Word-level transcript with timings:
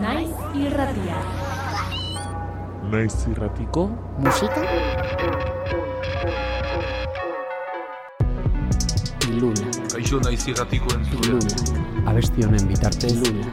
Naiz 0.00 0.30
irratia. 0.56 1.18
Naiz 2.90 3.14
irratiko 3.30 3.82
musika 4.18 4.62
pilula 9.20 9.66
Kaixo 9.92 10.20
naiz 10.24 10.42
irratiko 10.52 10.94
entzule. 10.96 11.20
pilula 11.20 12.10
abesti 12.10 12.44
honen 12.46 12.66
bitartez 12.72 13.14
pilula 13.22 13.46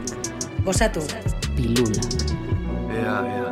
Gozatu. 0.64 1.00
pilula 1.56 2.02
Ea, 2.98 3.16
ea. 3.36 3.48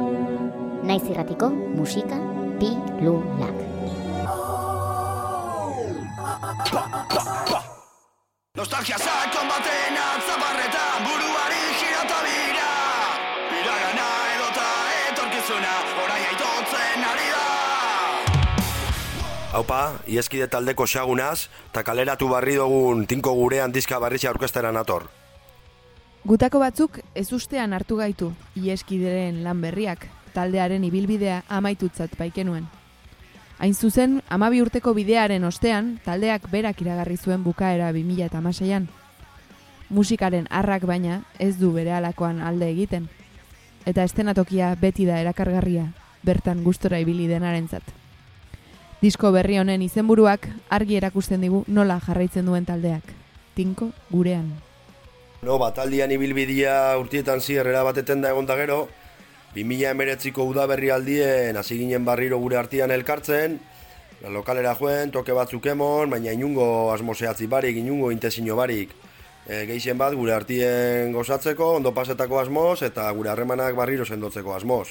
Naiz 0.90 1.04
irratiko 1.10 1.50
musika 1.50 2.16
pilulak. 2.60 3.56
Nostalgia 8.56 8.96
sakon 8.98 9.46
baten 9.52 9.96
atzaparretan 10.02 10.25
Haupa, 19.56 20.02
ieskide 20.04 20.50
taldeko 20.52 20.84
xagunaz, 20.84 21.46
eta 21.70 21.80
kaleratu 21.80 22.26
barri 22.28 22.58
dugun 22.60 23.06
tinko 23.08 23.32
gurean 23.38 23.72
diska 23.72 23.96
barritxa 23.96 24.28
aurkestera 24.28 24.68
nator. 24.68 25.06
Gutako 26.28 26.60
batzuk 26.60 26.98
ez 27.16 27.30
ustean 27.32 27.72
hartu 27.72 27.96
gaitu, 27.96 28.28
ieskideren 28.52 29.40
lan 29.46 29.64
berriak, 29.64 30.04
taldearen 30.36 30.84
ibilbidea 30.84 31.40
amaitutzat 31.48 32.18
baikenuen. 32.20 32.68
Hain 33.56 33.72
zuzen, 33.72 34.20
amabi 34.28 34.60
urteko 34.60 34.92
bidearen 34.92 35.48
ostean, 35.48 35.94
taldeak 36.04 36.50
berak 36.52 36.84
iragarri 36.84 37.16
zuen 37.16 37.40
bukaera 37.40 37.88
2006an. 37.96 38.90
Musikaren 39.88 40.50
arrak 40.50 40.84
baina 40.84 41.22
ez 41.38 41.54
du 41.56 41.72
bere 41.72 41.96
alakoan 41.96 42.44
alde 42.44 42.68
egiten. 42.76 43.08
Eta 43.86 44.04
estenatokia 44.04 44.74
beti 44.76 45.08
da 45.08 45.22
erakargarria, 45.24 45.94
bertan 46.20 46.60
gustora 46.66 47.00
ibili 47.00 47.24
denarentzat. 47.32 47.95
Disko 49.02 49.28
berri 49.32 49.58
honen 49.60 49.82
izenburuak 49.84 50.46
argi 50.72 50.96
erakusten 50.96 51.42
digu 51.44 51.64
nola 51.68 51.98
jarraitzen 52.00 52.46
duen 52.48 52.64
taldeak. 52.64 53.10
Tinko 53.56 53.90
gurean. 54.08 54.48
No, 55.44 55.58
bataldian 55.60 56.10
ibilbidia 56.14 56.96
urtietan 56.98 57.42
zierrera 57.44 57.82
bateten 57.84 58.22
da 58.24 58.30
egon 58.32 58.48
da 58.48 58.56
gero, 58.56 58.86
2000 59.54 59.90
emeretziko 59.92 60.44
udaberri 60.48 60.90
aldien 60.90 61.56
hasi 61.56 61.76
ginen 61.78 62.04
barriro 62.04 62.38
gure 62.40 62.56
artean 62.56 62.90
elkartzen, 62.90 63.58
la 64.22 64.32
lokalera 64.32 64.74
joen, 64.74 65.12
toke 65.12 65.36
batzuk 65.36 65.68
emon, 65.72 66.10
baina 66.10 66.32
inungo 66.32 66.90
asmoseatzi 66.92 67.46
barik, 67.52 67.76
inungo 67.76 68.10
intezino 68.12 68.56
barik. 68.56 68.94
E, 69.46 69.64
geixen 69.68 69.98
bat 70.00 70.16
gure 70.16 70.32
artien 70.32 71.12
gozatzeko, 71.12 71.74
ondo 71.78 71.92
pasetako 71.94 72.40
asmoz, 72.40 72.80
eta 72.82 73.10
gure 73.12 73.30
harremanak 73.30 73.76
barriro 73.76 74.08
sendotzeko 74.08 74.56
asmoz. 74.56 74.88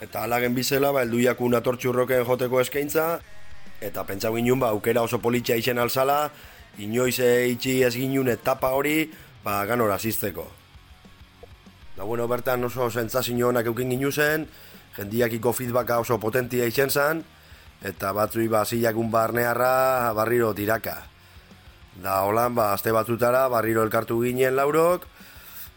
Eta 0.00 0.24
alagen 0.24 0.54
bizela, 0.54 0.92
ba, 0.92 1.02
elduiakun 1.02 1.54
atortxurroken 1.54 2.24
joteko 2.26 2.60
eskaintza, 2.62 3.20
eta 3.82 4.06
pentsau 4.08 4.34
ginen 4.36 4.60
ba, 4.62 4.72
aukera 4.72 5.02
oso 5.02 5.20
politxa 5.22 5.58
izen 5.58 5.78
alzala, 5.78 6.30
inoiz 6.78 7.18
itxi 7.20 7.82
ez 7.84 7.94
ginen 7.94 8.32
etapa 8.32 8.72
hori, 8.72 9.10
ba, 9.44 9.60
ganora 9.66 9.98
zizteko. 9.98 10.48
Da 11.96 12.04
bueno, 12.08 12.26
bertan 12.28 12.64
oso 12.64 12.88
sentsazio 12.90 13.50
onak 13.52 13.68
eukin 13.68 13.92
ginu 13.92 14.10
zen, 14.12 14.46
jendiakiko 14.96 15.52
feedbacka 15.52 16.00
oso 16.00 16.18
potentia 16.18 16.66
izen 16.66 16.90
zen, 16.90 17.22
eta 17.84 18.12
batzui 18.16 18.48
ba, 18.48 18.64
zilagun 18.64 19.10
barnearra 19.10 20.12
barriro 20.16 20.54
tiraka. 20.54 21.02
Da 22.02 22.22
holan, 22.24 22.54
ba, 22.54 22.72
aste 22.72 22.92
batzutara, 22.94 23.48
barriro 23.52 23.82
elkartu 23.84 24.22
ginen 24.22 24.56
laurok, 24.56 25.04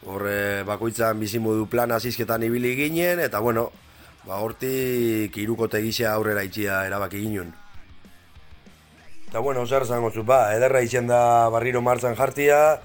horre 0.06 0.64
bakoitzan 0.64 1.20
bizimodu 1.20 1.66
plana 1.68 2.00
zizketan 2.00 2.44
ibili 2.48 2.76
ginen, 2.78 3.20
eta 3.20 3.42
bueno, 3.44 3.72
ba, 4.26 4.42
hortik 4.42 5.38
irukote 5.38 5.82
gisa 5.86 6.12
aurrera 6.14 6.44
itxia 6.44 6.84
erabaki 6.88 7.22
ginen. 7.22 7.54
Eta 9.30 9.40
bueno, 9.40 9.66
zer 9.68 9.86
zango 9.86 10.12
zu, 10.12 10.24
ba, 10.24 10.56
ederra 10.56 10.82
izen 10.82 11.08
da 11.08 11.50
barriro 11.54 11.82
martzan 11.82 12.16
jartia, 12.16 12.80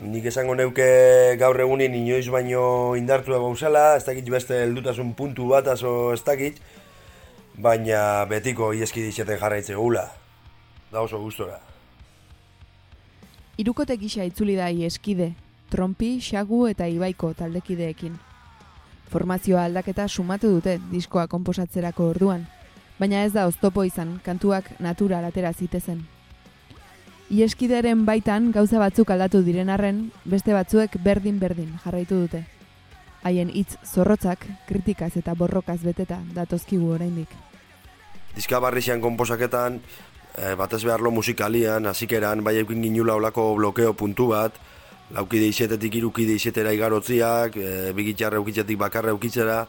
nik 0.00 0.26
esango 0.28 0.54
neuke 0.54 1.36
gaur 1.40 1.60
egunin 1.60 1.94
inoiz 1.94 2.26
baino 2.32 2.96
indartu 2.96 3.32
da 3.32 3.40
gauzala, 3.42 3.86
ez 3.96 4.04
dakit 4.04 4.28
beste 4.32 4.62
heldutasun 4.64 5.14
puntu 5.14 5.48
bat 5.52 5.68
aso 5.72 6.12
ez 6.14 6.22
dakit, 6.24 6.60
baina 7.56 8.24
betiko 8.28 8.72
ieski 8.72 9.04
dixeten 9.06 9.40
jarraitze 9.40 9.74
gula. 9.74 10.06
Da 10.92 11.02
oso 11.02 11.18
gustora. 11.18 11.58
Irukote 13.58 13.96
gisa 13.96 14.24
itzuli 14.24 14.54
da 14.56 14.68
ieskide, 14.70 15.32
trompi, 15.72 16.18
xagu 16.20 16.66
eta 16.68 16.86
ibaiko 16.92 17.32
taldekideekin. 17.34 18.16
Formazioa 19.10 19.64
aldaketa 19.64 20.08
sumatu 20.08 20.50
dute 20.56 20.78
diskoa 20.90 21.26
konposatzerako 21.30 22.10
orduan, 22.14 22.46
baina 22.98 23.22
ez 23.24 23.32
da 23.32 23.46
oztopo 23.46 23.84
izan 23.84 24.18
kantuak 24.24 24.72
natural 24.80 25.24
atera 25.24 25.52
zitezen. 25.52 26.04
Ieskideren 27.30 28.04
baitan 28.06 28.52
gauza 28.54 28.78
batzuk 28.78 29.10
aldatu 29.10 29.40
diren 29.42 29.70
arren, 29.74 30.04
beste 30.24 30.54
batzuek 30.54 30.94
berdin-berdin 31.02 31.72
jarraitu 31.84 32.20
dute. 32.22 32.44
Haien 33.26 33.50
hitz 33.50 33.80
zorrotzak, 33.82 34.46
kritikaz 34.68 35.16
eta 35.18 35.34
borrokaz 35.34 35.80
beteta 35.82 36.20
datozkigu 36.34 36.92
oraindik. 36.94 37.32
Diska 38.36 38.60
barrixan 38.62 39.00
konposaketan, 39.02 39.80
e, 40.36 40.54
batez 40.54 40.84
beharlo 40.84 41.10
musikalian, 41.10 41.86
hasikeran 41.90 42.44
bai 42.44 42.58
eukin 42.60 42.82
ginula 42.82 43.16
olako 43.18 43.54
blokeo 43.56 43.94
puntu 43.98 44.28
bat, 44.30 44.54
laukide 45.14 45.46
isetetik 45.50 46.00
irukide 46.00 46.34
isetera 46.34 46.72
igarotziak, 46.74 47.56
e, 47.56 47.92
bigitxarra 47.94 48.40
eukitzetik 48.40 48.78
bakarra 48.78 49.14
eukitzera, 49.14 49.60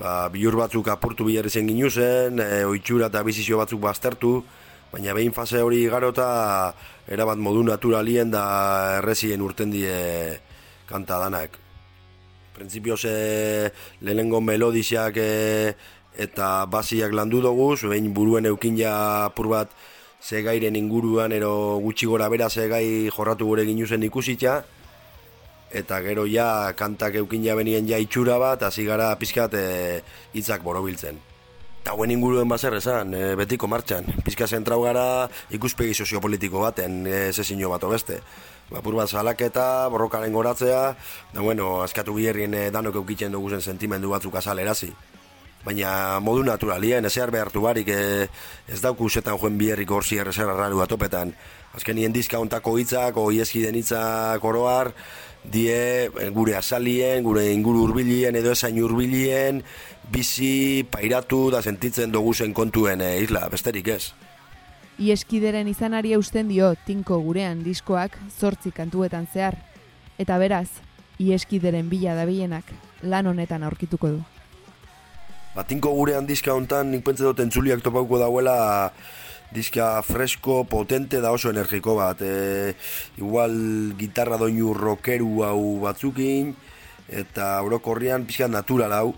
ba, 0.00 0.28
bilur 0.32 0.58
batzuk 0.58 0.88
apurtu 0.90 1.28
biherri 1.28 1.50
zen 1.50 1.68
ginu 1.70 1.90
zen, 1.90 2.40
e, 2.42 2.64
oitxura 2.66 3.10
eta 3.12 3.22
bizizio 3.22 3.60
batzuk 3.62 3.80
baztertu, 3.84 4.40
baina 4.92 5.14
behin 5.14 5.32
fase 5.34 5.62
hori 5.62 5.84
igarota 5.86 6.74
erabat 7.10 7.38
modu 7.38 7.62
naturalien 7.66 8.30
da 8.30 8.44
errezien 8.98 9.42
urten 9.42 9.70
die 9.70 10.38
kanta 10.86 11.18
danak. 11.22 11.58
Printzipioz 12.54 13.02
e, 13.10 13.70
lehenengo 14.02 14.40
melodizak 14.40 15.18
e, 15.18 15.74
eta 16.14 16.66
basiak 16.70 17.14
landu 17.14 17.42
dugu, 17.42 17.74
behin 17.90 18.12
buruen 18.14 18.46
eukin 18.46 18.78
ja 18.78 18.94
apur 19.26 19.50
bat 19.50 19.70
segairen 20.24 20.76
inguruan 20.76 21.32
ero 21.36 21.76
gutxi 21.84 22.08
gora 22.08 22.30
bera 22.32 22.48
segai 22.48 23.10
jorratu 23.12 23.44
gure 23.50 23.66
ginuzen 23.68 24.02
ikusitza, 24.08 24.62
eta 25.74 26.00
gero 26.00 26.24
ja 26.30 26.72
kantak 26.78 27.18
eukin 27.20 27.44
ja 27.44 27.56
benien 27.58 27.86
ja 27.88 27.98
itxura 28.00 28.38
bat, 28.40 28.62
hasi 28.62 28.86
gara 28.88 29.12
pizkat 29.20 29.54
e, 29.58 30.00
hitzak 30.32 30.64
borobiltzen. 30.64 31.18
Eta 31.84 31.92
guen 31.98 32.14
inguruen 32.14 32.48
bazer 32.48 32.72
esan, 32.78 33.12
e, 33.12 33.34
betiko 33.36 33.68
martxan. 33.68 34.06
Pizka 34.24 34.48
zentrau 34.48 34.80
gara 34.86 35.28
ikuspegi 35.52 35.92
soziopolitiko 35.92 36.62
baten, 36.62 37.02
e, 37.04 37.18
zezino 37.32 37.68
bat 37.74 37.84
beste. 37.90 38.22
Bapur 38.70 38.96
bat 38.96 39.10
salaketa, 39.12 39.90
borrokaren 39.92 40.32
goratzea, 40.32 40.94
da 41.34 41.44
bueno, 41.44 41.82
askatu 41.84 42.14
biherrien 42.16 42.54
e, 42.56 42.70
danok 42.72 43.02
eukitzen 43.02 43.36
dugu 43.36 43.50
zen 43.50 43.60
sentimendu 43.60 44.14
batzuk 44.14 44.40
azalerazi. 44.40 44.94
Baina 45.64 46.20
modu 46.20 46.42
naturalien, 46.44 47.06
ezear 47.08 47.30
behartu 47.32 47.62
barik, 47.64 47.88
e, 47.88 48.26
ez 48.68 48.80
dauku 48.84 49.08
zetan 49.08 49.38
joen 49.40 49.56
biherrik 49.56 49.90
horzi 49.90 50.18
errezer 50.20 50.50
arraru 50.52 50.82
atopetan. 50.84 51.32
Azken 51.74 51.96
nien 51.96 52.12
dizka 52.12 52.38
ontako 52.38 52.76
hitzak, 52.78 53.16
o 53.16 53.30
ieskiden 53.32 53.78
hitzak 53.80 54.44
oroar, 54.44 54.92
die 55.44 56.10
e, 56.10 56.28
gure 56.36 56.58
azalien, 56.58 57.24
gure 57.24 57.46
inguru 57.52 57.86
hurbilien 57.86 58.36
edo 58.36 58.52
esain 58.52 58.76
hurbilien, 58.82 59.62
bizi, 60.12 60.84
pairatu 60.90 61.48
da 61.54 61.62
sentitzen 61.62 62.12
dugu 62.12 62.34
zen 62.34 62.52
kontuen 62.52 63.00
e, 63.00 63.14
isla, 63.24 63.48
besterik 63.48 63.88
ez. 63.88 64.02
Ieskideren 65.00 65.66
izanari 65.66 66.12
eusten 66.14 66.52
dio 66.52 66.74
tinko 66.86 67.18
gurean 67.24 67.64
diskoak 67.64 68.20
zortzi 68.38 68.70
kantuetan 68.70 69.26
zehar. 69.32 69.56
Eta 70.20 70.36
beraz, 70.38 70.68
ieskideren 71.18 71.88
bila 71.88 72.14
dabilenak 72.20 72.68
lan 73.02 73.32
honetan 73.32 73.64
aurkituko 73.64 74.12
du. 74.12 74.22
Batinko 75.54 75.92
gurean 75.94 76.26
diska 76.26 76.50
hontan 76.50 76.88
nik 76.90 77.04
pentsa 77.06 77.28
dut 77.28 77.38
entzuliak 77.44 77.82
topauko 77.84 78.18
dauela 78.18 78.90
diska 79.54 80.02
fresko, 80.02 80.64
potente 80.66 81.20
da 81.22 81.30
oso 81.30 81.52
energiko 81.54 81.94
bat. 81.94 82.22
E, 82.26 82.74
igual 83.20 83.94
gitarra 83.98 84.38
doinu 84.40 84.72
rockeru 84.74 85.44
hau 85.46 85.60
batzukin, 85.84 86.56
eta 87.06 87.60
orokorrian 87.62 88.26
pixka 88.26 88.48
natural 88.50 88.96
hau. 88.96 89.12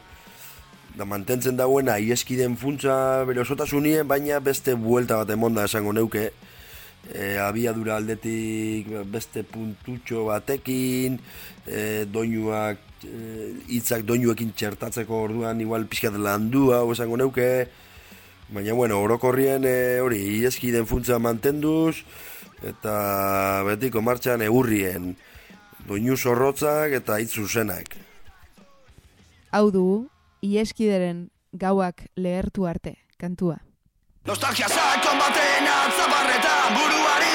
Da 0.96 1.08
mantentzen 1.08 1.56
dauena 1.56 1.96
ieskiden 1.96 2.58
funtza 2.60 3.24
bere 3.28 3.40
osotasunien, 3.40 4.04
baina 4.08 4.40
beste 4.44 4.76
buelta 4.76 5.22
bat 5.22 5.32
emonda 5.32 5.64
esango 5.64 5.96
neuke. 5.96 6.30
E, 7.06 7.36
abiadura 7.40 7.96
aldetik 7.96 8.92
beste 9.08 9.40
puntutxo 9.46 10.26
batekin, 10.28 11.16
e, 11.64 12.04
doinuak 12.12 12.85
e, 13.04 13.52
hitzak 13.68 14.06
doinuekin 14.06 14.52
txertatzeko 14.56 15.22
orduan 15.28 15.60
igual 15.60 15.86
pixkat 15.90 16.16
landu 16.16 16.70
hau 16.76 16.90
esango 16.92 17.16
neuke. 17.16 17.68
Baina, 18.48 18.74
bueno, 18.78 19.00
orokorrien 19.02 19.64
e, 19.66 20.00
hori, 20.00 20.20
ieskiden 20.40 20.86
funtza 20.86 21.18
mantenduz, 21.18 22.04
eta 22.62 23.62
betiko 23.66 24.02
martxan 24.02 24.44
eurrien 24.46 25.16
doinu 25.86 26.16
zorrotzak 26.16 26.94
eta 27.00 27.18
hitz 27.22 27.32
zuzenak. 27.34 27.96
Hau 29.52 29.70
dugu, 29.70 30.08
ieskideren 30.42 31.28
gauak 31.52 32.06
lehertu 32.16 32.66
arte, 32.66 32.96
kantua. 33.18 33.58
Nostalgia 34.26 34.68
sakon 34.68 35.18
baten 35.22 35.70
atzaparretan 35.70 36.74
buruari 36.74 37.25